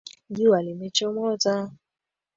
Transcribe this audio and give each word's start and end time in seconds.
Jua 0.35 0.61
limechomoza. 0.61 1.71